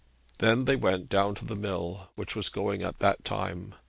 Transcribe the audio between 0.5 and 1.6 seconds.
they went down to the